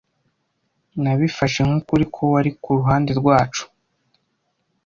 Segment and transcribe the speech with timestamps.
[1.01, 3.63] Nabifashe nk'ukuri ko wari ku ruhande rwacu.